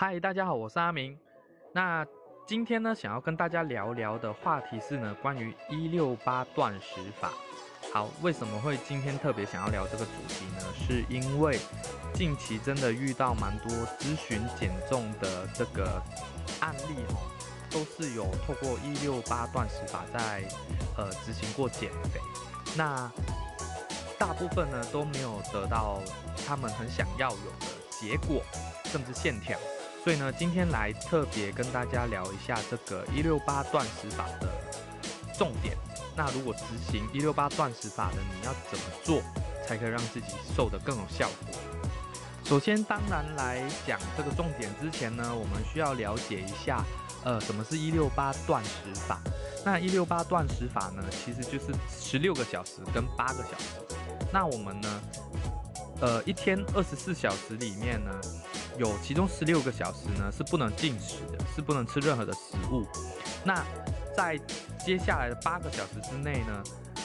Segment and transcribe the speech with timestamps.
[0.00, 1.18] 嗨，大家好，我是阿明。
[1.72, 2.06] 那
[2.46, 7.32] 今天呢，想要跟大家聊聊的话题是呢，关于一六八断食法。
[7.92, 10.62] 好，为什么会今天特别想要聊这个主题呢？
[10.72, 11.58] 是因为
[12.14, 16.00] 近期真的遇到蛮多咨询减重的这个
[16.60, 17.18] 案例哦，
[17.68, 20.44] 都是有透过一六八断食法在
[20.96, 22.20] 呃执行过减肥。
[22.76, 23.10] 那
[24.16, 25.98] 大部分呢都没有得到
[26.46, 28.40] 他们很想要有的结果，
[28.84, 29.58] 甚至线条。
[30.08, 34.48] 所以呢，今天来特别跟大家聊一下这个一六八断食法的
[35.36, 35.76] 重点。
[36.16, 39.20] 那如果执行一六八断食法的，你要怎么做
[39.66, 41.60] 才可以让自己瘦得更有效果？
[42.42, 46.82] 首先，当然来讲这个重点之前呢，我们需要了解一下，
[47.22, 48.70] 呃，什么是一六八断食
[49.06, 49.20] 法？
[49.62, 51.66] 那一六八断食法呢，其实就是
[52.00, 53.94] 十六个小时跟八个小时。
[54.32, 55.02] 那我们呢，
[56.00, 58.10] 呃，一天二十四小时里面呢，
[58.78, 62.86] 有其中十六个小时呢是不能进食的，是不能吃任何的食物。
[63.44, 63.62] 那
[64.16, 64.38] 在
[64.78, 66.62] 接下来的八个小时之内呢，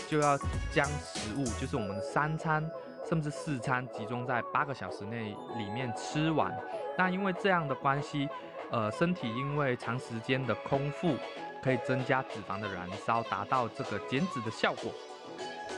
[0.07, 0.37] 就要
[0.71, 2.63] 将食物，就是我们的三餐
[3.09, 6.55] 甚至四餐，集中在八个小时内里面吃完。
[6.97, 8.29] 那因为这样的关系，
[8.71, 11.15] 呃，身体因为长时间的空腹，
[11.63, 14.91] 可以增加脂肪的燃烧，达到这个减脂的效果。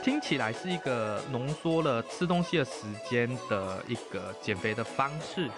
[0.06, 5.50] 听起来是一个浓缩了吃东西的时间的一个减肥的方式，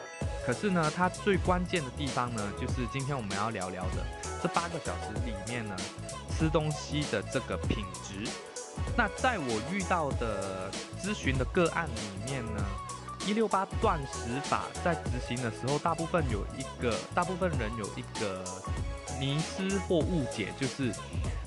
[0.47, 4.03] 可是呢，它最关键的地方呢，就是今天我们要聊聊的
[4.43, 5.77] 这八个小时里面呢，
[6.31, 8.27] 吃东西的这个品质。
[8.97, 12.65] 那在我遇到的咨询的个案里面呢，
[13.27, 18.43] 一六八断食法在执行的时候，大部分有一个，大部分人有一个
[19.21, 20.91] 迷失或误解，就是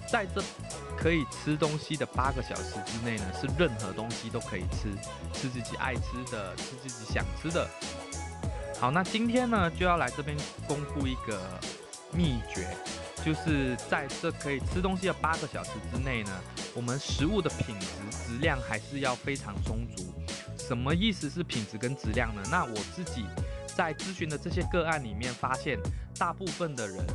[0.08, 0.44] 在这。
[1.02, 4.94] 可以吃东西的八个小时之内呢，是任何东西都可以吃，
[5.34, 7.68] 吃自己爱吃的，吃自己想吃的。
[8.80, 11.60] 好，那今天呢就要来这边公布一个
[12.14, 12.68] 秘诀，
[13.26, 16.32] 就是在这可以吃东西的八个小时之内呢，
[16.76, 20.14] 我们食物的品质质量还是要非常充足。
[20.56, 22.44] 什么意思是品质跟质量呢？
[22.52, 23.26] 那我自己
[23.76, 25.80] 在咨询的这些个案里面发现，
[26.18, 27.06] 大部分的人。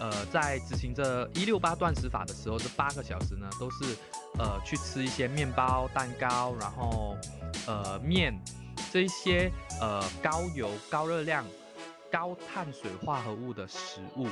[0.00, 3.96] 呃，在执行这一六八断食法的时候，这八个小时呢，都是
[4.36, 7.16] 呃去吃一些面包、蛋糕，然后
[7.68, 8.36] 呃面
[8.90, 9.48] 这一些
[9.80, 11.44] 呃高油、高热量、
[12.10, 14.26] 高碳水化合物的食物。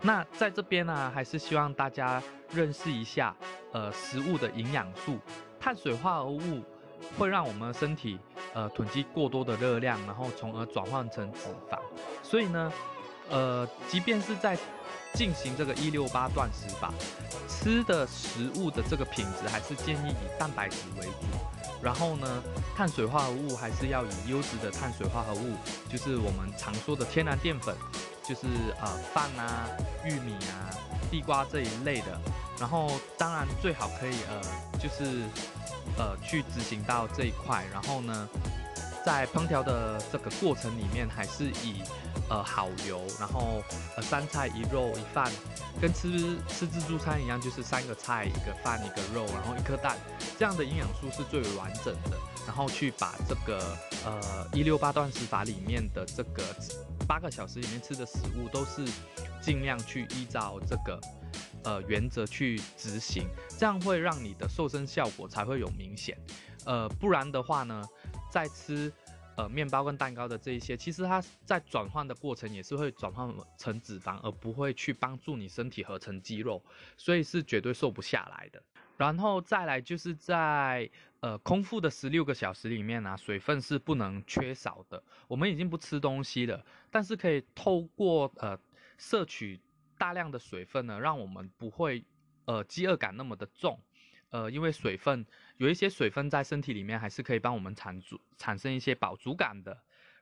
[0.00, 2.20] 那在这边呢，还是希望大家
[2.52, 3.34] 认识一下
[3.72, 5.18] 呃食物的营养素。
[5.60, 6.62] 碳水化合物
[7.16, 8.18] 会让我们身体
[8.54, 11.78] 呃囤积过多的热量，然后从而转换成脂肪。
[12.22, 12.72] 所以呢。
[13.30, 14.54] 呃，即便是在
[15.14, 16.92] 进行这个一六八断食法，
[17.48, 21.24] 吃的食物的这个品质还是建议以蛋白质为主，
[21.82, 22.42] 然后呢，
[22.76, 25.54] 碳水化合物还是要以优质的碳水化合物，
[25.88, 27.74] 就是我们常说的天然淀粉，
[28.22, 28.46] 就是
[28.78, 29.70] 呃饭啊、
[30.04, 30.68] 玉米啊、
[31.10, 32.20] 地瓜这一类的，
[32.60, 34.38] 然后当然最好可以呃
[34.78, 35.22] 就是
[35.98, 38.28] 呃去执行到这一块，然后呢。
[39.04, 41.82] 在烹调的这个过程里面，还是以
[42.30, 43.62] 呃好油，然后
[43.98, 45.30] 呃三菜一肉一饭，
[45.78, 49.98] 跟吃吃自助餐一样，就是三个菜一个饭一个肉，然后一颗蛋，
[50.38, 52.16] 这样的营养素是最为完整的。
[52.46, 53.76] 然后去把这个
[54.06, 56.42] 呃一六八断食法里面的这个
[57.06, 58.90] 八个小时里面吃的食物，都是
[59.42, 60.98] 尽量去依照这个
[61.64, 63.26] 呃原则去执行，
[63.58, 66.16] 这样会让你的瘦身效果才会有明显。
[66.64, 67.82] 呃，不然的话呢？
[68.30, 68.92] 在吃
[69.36, 76.60] 呃面包跟蛋糕的这一些，其实它在转换的过程也是会转换成脂肪，而不会去帮助你身体合成肌肉，
[76.96, 78.60] 所以是绝对瘦不下来的。
[78.96, 85.00] 然后再来就是在呃空腹的十六个小时里面呢，水分是不能缺少的。
[85.28, 88.58] 我们已经不吃东西了，但是可以透过呃
[88.98, 89.60] 摄取
[90.04, 92.04] 大量的水分呢，让我们不会
[92.44, 93.80] 呃饥饿感那么的重。
[94.28, 95.24] 呃，因为水分
[95.56, 99.74] 有一些水分在身体里面，还是可以帮我们产足产生一些饱足感的。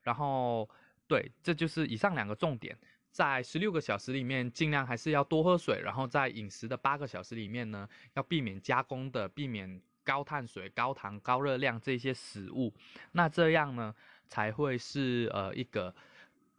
[0.03, 0.71] 然后，
[1.09, 2.79] 对，这就是以上两个重点，
[3.11, 5.81] 在十六个小时里面，尽量还是要多喝水。
[5.81, 12.73] 然后在饮食的八个小时里面呢，要避免加工的，避免高碳水、高糖、高热量这些食物。
[13.11, 13.93] 那这样呢，
[14.29, 15.93] 才会是呃一个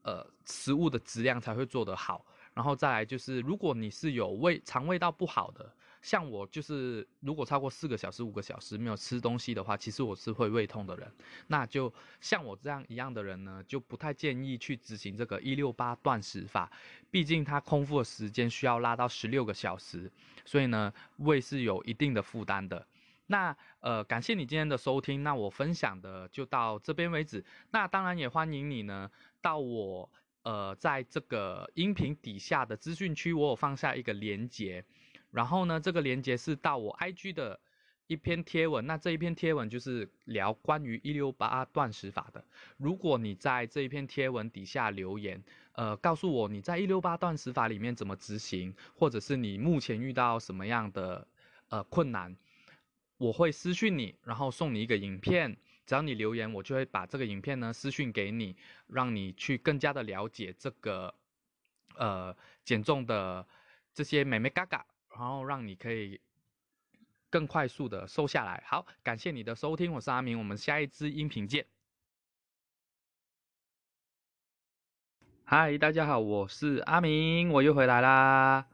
[0.02, 2.26] 呃食物的质量才会做得好。
[2.54, 5.74] 然后再来就是，如果你是有胃肠胃道不好的，
[6.04, 11.12] 像我就是，如果超过四个小时、五个小时没有吃东西的话，其实我是会胃痛的人。
[11.48, 11.92] 那就
[12.22, 16.72] 像我这样一样的人呢，就不太建议去执行这个一六八断食法，
[17.10, 20.12] 毕竟它空腹的时间需要拉到十六个小时，
[20.46, 22.86] 所以呢，胃是有一定的负担的。
[23.26, 27.44] 那呃，感谢你今天的收听，那我分享的就到这边为止。
[27.72, 29.10] 那当然也欢迎你呢，
[29.42, 30.08] 到我。
[30.44, 34.84] 呃，在这个音频底下的资讯区，我有放下一个连接，
[35.32, 37.58] 然后呢，这个连接是到我 IG 的
[38.08, 42.44] 一篇贴文，那这一篇贴文就是聊关于一六八断食法的。
[42.78, 45.42] 如果你在这一篇贴文底下留言，
[45.72, 51.26] 呃，告诉我你在一六八断食法里面怎么执行，或者是你目前遇到什么样的
[51.70, 52.36] 呃困难，
[53.18, 55.56] 我会私讯你，然后送你一个影片。
[55.86, 58.56] 只要你留言，我就会把这个影片呢私讯给你，
[58.88, 61.14] 让你去更加的了解这个
[61.96, 63.46] 呃减重的
[63.94, 66.20] 这些美美嘎嘎，然后让你可以
[67.30, 68.64] 更快速的瘦下来。
[68.66, 71.66] 好，感谢你的收听，我是阿明，我们下一支音频见。
[75.44, 78.66] 嗨，大家好，我是阿明，我又回来啦。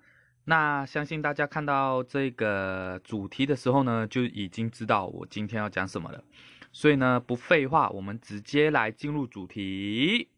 [0.46, 6.24] 那相信大家看到这个主题的时候呢，就已经知道我今天要讲什么了。
[6.80, 10.30] 所以呢，不废话，我们直接来进入主题。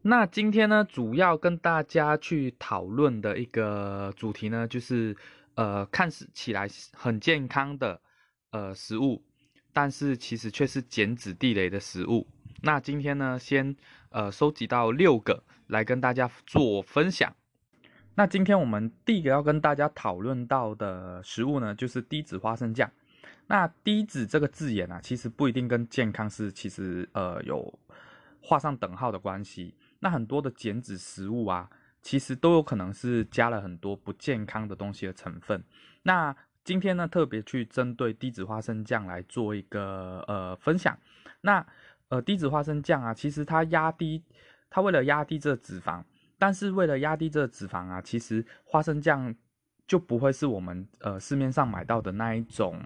[0.00, 5.14] 那今天呢，主要跟大家去讨论的一个主题呢，就是
[5.56, 8.00] 呃，看似起来很健康的
[8.50, 9.22] 呃食物，
[9.74, 12.26] 但是其实却是减脂地雷的食物。
[12.62, 13.76] 那今天呢，先
[14.08, 17.30] 呃收集到六个来跟大家做分享。
[18.14, 22.90] 那今天我们第一个要跟大家讨论到的食物呢，就是低脂花生酱。
[23.48, 27.78] 那低脂这个字眼啊，其实不一定跟健康是其实呃有
[28.42, 29.74] 画上等号的关系。
[30.00, 31.68] 那很多的减脂食物啊，
[32.02, 35.64] 其实都有可能是加了很多不健康的东西的成分。
[36.02, 40.96] 那今天呢，特别去针对低脂花生酱来做一个呃分享。
[41.40, 41.66] 那
[42.10, 44.22] 呃低脂花生酱啊，其实它压低，
[44.68, 46.04] 它为了压低这脂肪，
[46.38, 49.34] 但是为了压低这脂肪啊，其实花生酱
[49.86, 52.78] 就不会是我们呃市面上买到的那一种。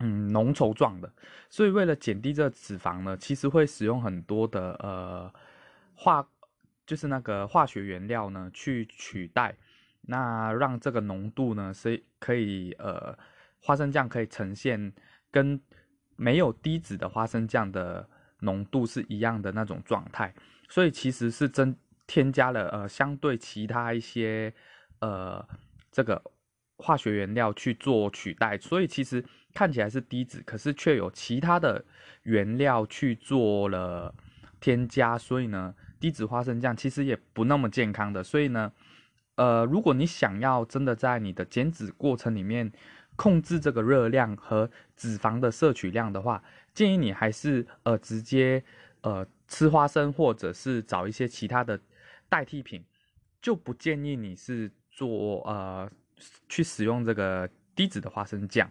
[0.00, 1.12] 嗯，浓稠状的，
[1.48, 5.32] 所以为了减低这脂肪呢，其实会使用很多的呃
[5.94, 6.26] 化，
[6.84, 9.56] 就是那个化学原料呢去取代，
[10.02, 13.16] 那让这个浓度呢是可以呃
[13.60, 14.92] 花生酱可以呈现
[15.30, 15.60] 跟
[16.16, 18.08] 没有低脂的花生酱的
[18.40, 20.34] 浓度是一样的那种状态，
[20.68, 21.74] 所以其实是增
[22.08, 24.52] 添加了呃相对其他一些
[24.98, 25.48] 呃
[25.92, 26.20] 这个
[26.84, 29.24] 化学原料去做取代，所以其实。
[29.56, 31.84] 看起来是低脂，可是却有其他的
[32.24, 34.12] 原料去做了
[34.58, 38.20] 添加，所以呢，低脂花生酱其实也不那么健康的。
[38.20, 38.72] 所以呢，
[39.36, 42.72] 呃，如果你想要真的在你的减脂过程里面
[43.14, 46.42] 控制这个热量和脂肪的摄取量的话，
[46.72, 48.64] 建议你还是呃直接
[49.02, 51.80] 呃吃花生，或者是找一些其他的
[52.28, 52.84] 代替品，
[53.40, 55.88] 就不建议你是做呃
[56.48, 58.70] 去使用这个低脂的花生酱。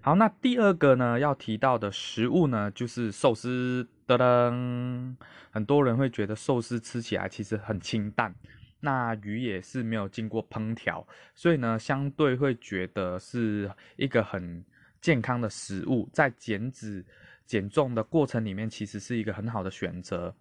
[0.00, 3.88] 好，那第二个呢，要提到的食物呢，就是寿司。
[4.06, 5.14] 噔噔，
[5.52, 8.34] 很多人会觉得寿司吃起来其实很清淡，
[8.80, 14.64] 那鱼也是没有经过烹调，所以呢，相对会觉得是一个很
[15.00, 17.04] 健康的食物，在减脂
[17.46, 20.34] 减重的过程里面，其实是一个很好的选择。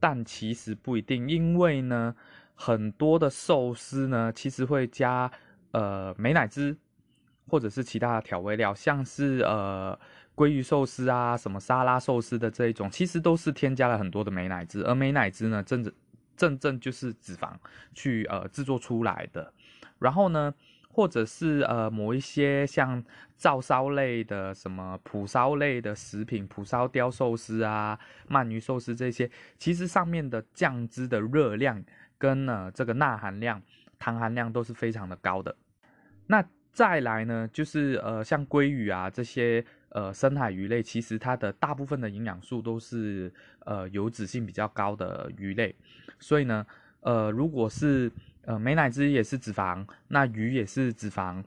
[0.00, 2.16] 但其实不一定，因为呢，
[2.58, 5.30] 很多的寿司呢，其实会加
[5.70, 6.76] 呃美乃滋。
[7.50, 9.98] 或者是其他的调味料，像是呃
[10.36, 15.90] 鲑鱼寿司啊，什么沙拉寿司的这一种，其实都是添加了很多的美乃滋，而美乃滋呢，正正
[16.36, 17.54] 正正就是脂肪
[17.94, 19.50] 去呃制作出来的。
[19.98, 20.52] 然后呢，
[20.90, 23.02] 或者是呃某一些像
[23.38, 31.82] 照烧类的，什么蒲烧类的食品，蒲烧雕寿司啊，鳗鱼寿司这些，其实上面的酱汁的热量
[32.18, 33.62] 跟呢这个钠含量、
[33.98, 35.56] 糖含量都是非常的高的。
[36.26, 45.74] 那再来呢，就是呃，像鲑鱼啊这些呃深海鱼类，其实它的大部分的营养素都是呃油脂性比较高的鱼类，
[46.20, 46.64] 所以呢，
[47.00, 51.42] 呃，如果是呃美乃滋也是脂肪，那鱼也是脂肪，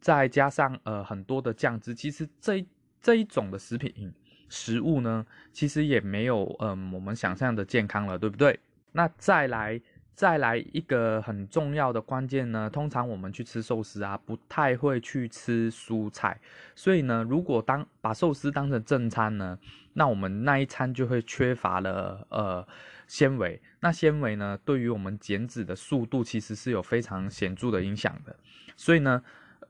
[0.00, 2.64] 再加上呃很多的酱汁，其实这
[3.02, 4.10] 这一种的食品
[4.48, 8.58] 食物呢，其实也没有嗯我们想象的健康了，对不对？
[8.92, 9.80] 那再来。
[10.12, 16.38] 再来一个很重要的关键呢，通常我们去吃寿司啊，不太会去吃蔬菜，
[16.74, 19.58] 所以呢，如果当把寿司当成正餐呢，
[19.94, 22.68] 那我们那一餐就会缺乏了呃
[23.06, 28.36] 纤维，那纤维呢，对于我们减脂的速度其实是有非常显著的影响的，
[28.76, 29.22] 所以呢，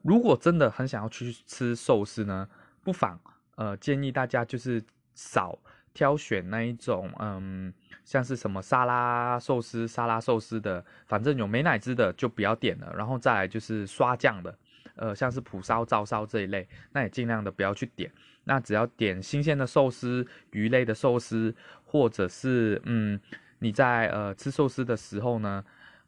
[0.02, 2.48] 如果真的很想要去吃寿司呢，
[2.82, 3.20] 不妨
[3.54, 4.82] 呃建议大家就是
[5.14, 5.56] 少。
[5.92, 7.73] 挑选那一种，嗯，
[8.04, 12.92] 像是什么沙拉寿司、沙拉寿司的，反正有美乃滋的就不要点了。
[12.97, 14.59] 然后再来就是刷酱的，
[14.94, 18.11] 呃，像是蒲烧、照烧这一类，那也尽量的不要去点。
[18.44, 21.54] 那只要点新鲜的寿司、鱼类的寿司，
[21.85, 23.20] 或者是嗯
[23.59, 25.64] 你在呃吃寿司的时候呢，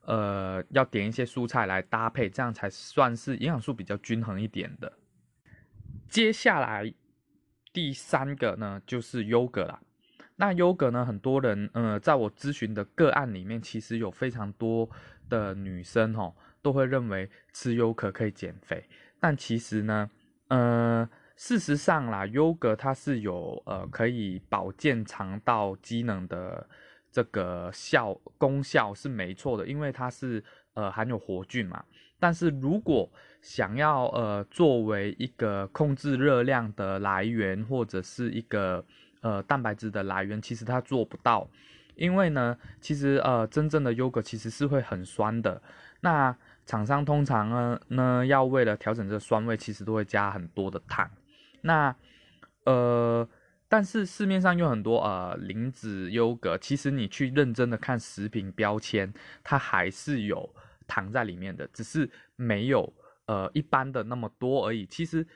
[0.07, 4.93] 呃要点一些蔬菜来搭配，这样才算是营养素比较均衡一点的。
[6.09, 6.93] 接下来
[7.73, 9.81] 第三个呢就是优格啦。
[10.37, 14.89] 那优格呢，很多人呃在我咨询的个案里面，其实有非常多
[15.29, 18.85] 的女生哦都会认为吃优格可以减肥，
[19.21, 20.11] 但其实呢，
[20.49, 21.09] 呃。
[21.35, 26.69] 事实上啦，优格它是有呃可以保健肠道机能的
[27.11, 31.83] 这个效功效是没错的，因为它是呃含有活菌嘛。
[32.23, 33.11] 但是如果
[33.41, 38.85] 想要呃作为一个控制热量的来源或者是一个
[39.23, 41.51] 呃蛋白质的来源，其实它做不到，
[41.97, 45.61] 因为呢，其实呃真正的优格其实是会很酸的。
[46.03, 51.11] 那厂商通常呢呢要为了调整这个酸味，其实都会加很多的糖。
[51.63, 51.93] 那，
[52.67, 53.29] 呃，
[53.69, 59.13] 但是市面上有很多呃零脂优格，其实你去认真的看食品标签，
[59.43, 60.55] 它还是有
[60.93, 62.81] 糖在里面的，只是没有
[63.27, 64.85] 呃一般的那么多而已。
[64.87, 65.27] 其实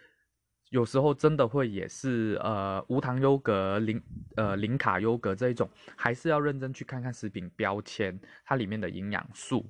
[0.69, 4.03] 有时候真的会也是呃无糖优格、零
[4.37, 9.65] 呃零卡优格这一种，还是要认真去看看食品标签它里面的营养素，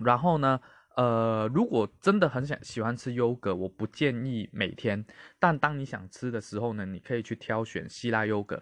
[0.00, 0.60] 然后呢。
[0.96, 5.04] 呃，如果真的很想喜欢吃优格，我不建议每天。
[5.38, 8.58] 但当你想吃的时候呢，你可以去挑选希腊优格。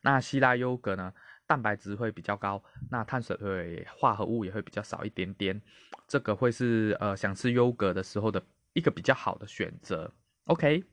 [0.00, 1.12] 那希腊优格呢，
[1.46, 5.60] 蛋白质会比较高，那碳水会化合物也会比较少一点点。
[6.06, 8.42] 这个会是呃想吃优格的时候的
[8.72, 10.10] 一个比较好的选择。
[10.44, 10.84] OK，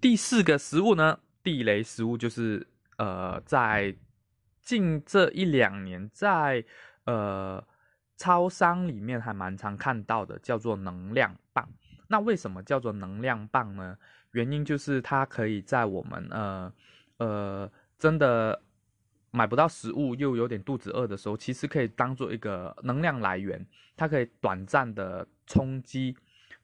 [0.00, 2.66] 第四个食物呢，地雷食物就是
[2.98, 3.94] 呃在
[4.62, 6.64] 近这一两年在
[7.04, 7.64] 呃。
[8.16, 11.68] 超商里面还蛮常看到的，叫做能量棒。
[12.06, 13.98] 那为什么叫做能量棒呢？
[14.30, 16.72] 原因就是它可以在我们呃
[17.16, 18.62] 呃真的
[19.34, 23.66] 买不到食物又有点肚子饿的时候，其实可以当做一个能量来源。
[23.96, 26.16] 它可以短暂的充饥，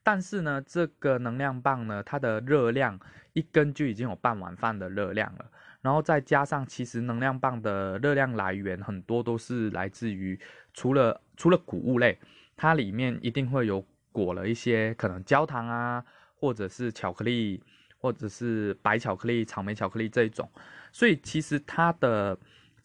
[0.05, 2.99] 但是呢，这个能量棒呢，它的热量
[3.33, 5.51] 一根就已经有半碗饭的热量了。
[5.83, 10.39] 然后再加上，其实能量棒的热量来源很多都是来自于
[10.73, 12.19] 除了除了谷物类，
[12.57, 16.05] 它里面一定会有裹了一些可能焦糖啊，
[16.37, 17.63] 或者是巧克力，
[17.99, 20.51] 或者是白巧克力、草莓巧克力这一种，
[20.93, 22.37] 所以其实它的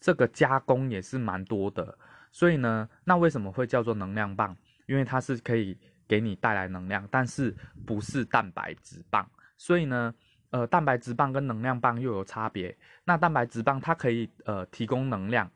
[0.06, 1.98] 这个加工也是蛮多的。
[2.30, 4.56] 所以呢，那为什么会叫做能量棒？
[4.86, 9.28] 因为它是可以给你带来能量，但是不是蛋白质棒。
[9.56, 10.14] 所以呢。
[10.50, 12.74] 呃，蛋白质棒跟能量棒又有差别。
[13.04, 15.50] 那蛋白质棒它可以呃提供能量，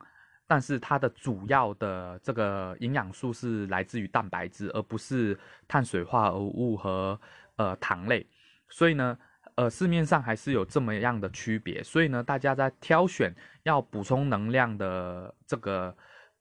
[0.48, 5.38] 但是它的主要的这个营养素是来自于蛋白质，而不是
[5.68, 7.18] 碳水化合物和
[7.56, 8.26] 呃糖类。
[8.68, 9.16] 所以呢，
[9.60, 11.82] 呃市面上还是有这么样的区别。
[11.82, 15.94] 所以呢，大家在挑选要补充能量的这个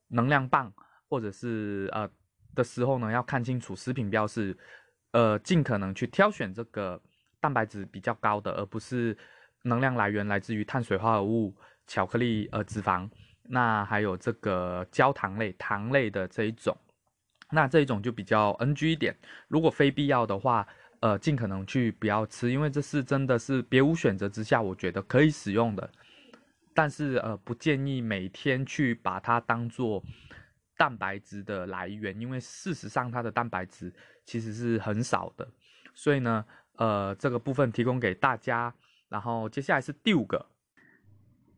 [0.07, 0.71] 能量棒
[1.09, 2.09] 或者是呃
[2.55, 4.57] 的时候呢，要看清楚食品标示，
[5.11, 7.01] 呃尽可能去挑选这个。
[7.41, 9.17] 蛋白质比较高的，而不是
[9.63, 11.55] 能量来源来自于碳水化合物、
[11.88, 13.09] 巧克力、呃脂肪，
[13.43, 16.75] 那还有这个焦糖类、糖类的这一种，
[17.49, 19.15] 那这一种就比较 NG 一点。
[19.47, 20.67] 如果非必要的话，
[21.01, 25.89] 呃，尽可能去不要吃，因为这是真的是别无选择之下，我觉得可以使用的，
[26.73, 30.03] 但是呃，不建议每天去把它当做
[30.77, 33.93] 蛋白质的来源，因为事实上它的蛋白质
[34.25, 35.47] 其实是很少的，
[35.93, 36.45] 所以呢。
[36.79, 38.73] 呃，这个部分提供给大家，
[39.09, 40.45] 然后接下来是第五个，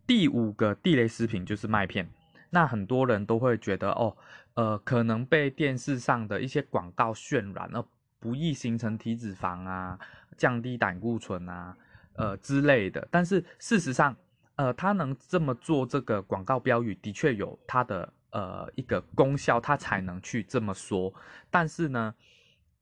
[0.07, 2.09] 第五个地雷食品就是麦片。
[2.49, 4.17] 那很多人都会觉得哦，
[4.55, 7.85] 呃，可能被电视上的一些广告渲染，而
[8.21, 9.99] 不易形成体脂肪啊，
[10.37, 11.75] 降低胆固醇啊，
[12.13, 13.05] 呃之类的。
[13.11, 14.15] 但是事实上，
[14.55, 21.11] 呃，它能这么做，这个广告标语的确有它的呃一个功效，它才能去这么说。
[21.49, 22.13] 但是呢，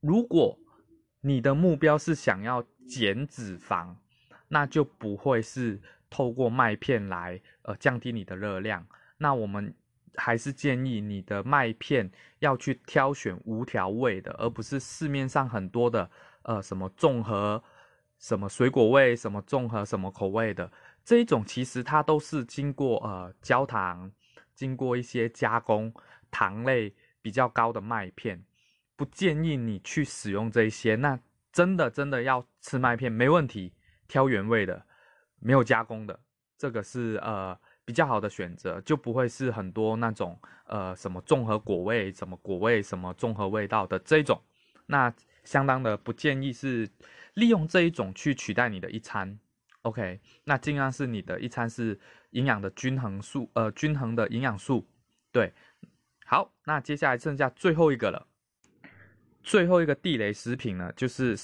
[0.01, 0.59] 如果
[1.21, 3.95] 你的目标是想要减脂肪，
[4.49, 8.85] 那就不会是透过麦片来呃降低你的热量。
[9.17, 9.73] 那我们
[10.19, 16.11] 还是建议你的麦片要去挑选无调味的，而不是市面上很多的
[16.43, 17.63] 呃什么综合
[18.19, 20.71] 什么水果味、什么综合什么口味的
[21.03, 24.11] 这一种，其实它都是经过呃焦糖、
[24.53, 25.91] 经过一些加工、
[26.29, 28.43] 糖类比较高的麦片。
[28.95, 31.17] 不建议你去使用这些，那
[31.53, 33.73] 真的真的要吃麦片没问题，
[34.09, 34.85] 挑原味的，
[35.39, 36.19] 没有加工的，
[36.57, 37.57] 这个是呃
[37.89, 44.39] 比较好的选择，就不会是很多那种呃什么综合果味、什么果味、什么综合味道的这种，
[44.85, 45.11] 那
[45.43, 46.87] 相当的不建议是
[47.33, 49.39] 利用这一种去取代你的一餐
[49.81, 54.85] ，OK，那尽量是你的一餐是营养的均衡素，呃均衡的营养素
[55.31, 55.51] 对，
[56.27, 58.27] 好，那接下来剩下最后一个了。
[59.41, 61.35] 最后一个地雷食品呢，就是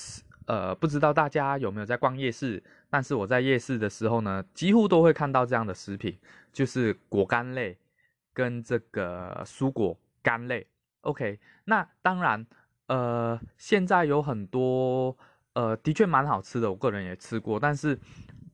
[0.46, 2.62] 呃，不知道大家有没有在逛夜市？
[2.96, 6.18] 但是我在夜市的时候呢，几乎都会看到这样的食品，
[6.54, 7.78] 就是果干类
[8.32, 10.66] 跟这个蔬果干类。
[11.02, 12.48] OK，那当然，
[12.88, 15.14] 呃，现在有很多
[15.52, 18.00] 呃，的确蛮好吃的，我个人也吃过，但是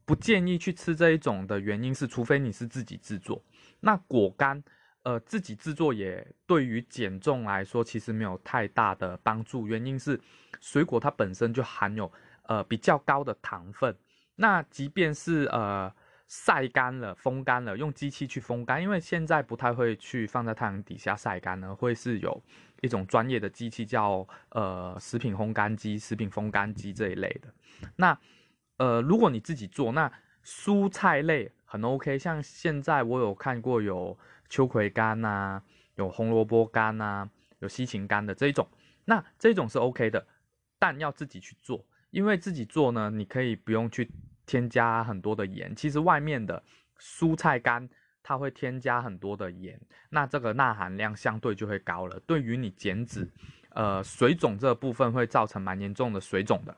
[0.06, 3.40] 不建议去吃这一种的原因是，除非你是自己制作。
[3.80, 4.64] 那果干。
[5.04, 10.20] 呃，自己制作也对于减重来说其实没有太大的帮助，原因是
[10.60, 12.12] 水果它本身就含有
[12.44, 13.96] 呃比较高的糖分。
[14.36, 15.94] 那即便是呃
[16.28, 22.44] 晒干了、风干了，用机器去风干，因为现在不太会去放在太阳底下晒干呢，会是有
[22.82, 27.54] 一种专业的机器叫呃食品烘干机、食品风干机这一类的。
[27.96, 28.18] 那
[28.78, 30.12] 呃，如果你自己做，那
[30.44, 34.18] 蔬菜类很 OK，像现在我有看过有。
[34.52, 35.62] 秋葵干呐，
[35.96, 38.68] 有红萝卜干呐，有西芹干的这一种，
[39.06, 40.28] 那这种是 OK 的，
[40.78, 44.12] 但要自己去做，因为自己做呢，你可以不用去
[44.46, 45.76] 添加很多的盐。
[45.76, 46.62] 其实外面的
[47.00, 47.90] 蔬菜干
[48.22, 53.28] 它会添加很多的盐，那这个钠含量相对就会高了，对于你减脂，
[53.72, 56.78] 呃，水肿这部分会造成蛮严重的水肿的。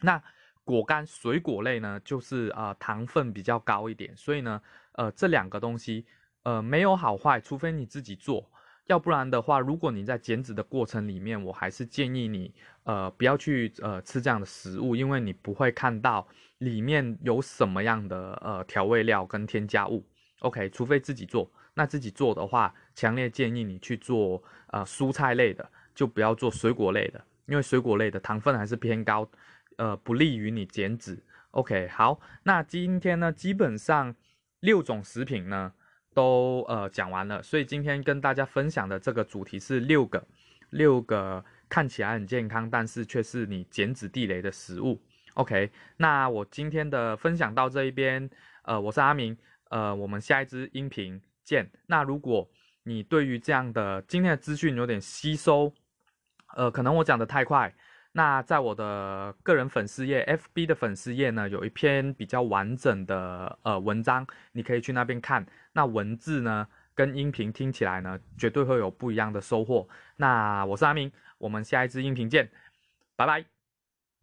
[0.00, 0.20] 那
[0.64, 4.60] 果干水果类呢，就是呃糖分比较高一点，所以呢，
[4.94, 6.04] 呃这两个东西。
[6.44, 8.50] 呃，没有好坏，除非你自己做，
[8.86, 16.26] 要不然的话，如果你在减脂的过程里面，我还是建议你，呃，不要去呃吃这样的食物，因为你不会看到
[16.58, 20.04] 里面有什么样的呃调味料跟添加物。
[20.40, 29.30] OK，除非自己做，那自己做的话，强烈建议你去做呃蔬菜类的，就不要做水果类的，因为水果类的糖分还是偏高，
[29.76, 31.22] 呃，不利于你减脂。
[31.52, 34.14] OK，好，那今天呢，基本上
[34.58, 35.72] 六种食品呢。
[36.14, 40.22] 都呃讲完了，所以今天跟大家分享的这个主题是六个
[40.70, 45.00] 六个看起来很健康，但是却是你减脂地雷的食物。
[45.34, 48.28] OK，那我今天的分享到这一边，
[48.64, 49.36] 呃，我是阿明，
[49.70, 51.70] 呃，我们下一支音频见。
[51.86, 52.48] 那如果
[52.82, 55.72] 你对于这样的今天的资讯有点吸收，
[56.56, 57.74] 呃，可能我讲的太快。
[58.12, 65.46] 那在我的个人粉丝页，FB 的粉丝页呢，有一篇比较完整的呃文章，你可以去那边看。
[65.72, 69.88] 那文字呢，跟音频听起来呢，绝对会有不一样的收获。
[70.16, 72.50] 那我是阿明，我们下一支音频见，
[73.16, 73.51] 拜拜。